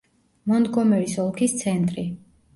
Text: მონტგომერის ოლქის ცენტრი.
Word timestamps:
მონტგომერის 0.51 1.13
ოლქის 1.25 1.55
ცენტრი. 1.61 2.09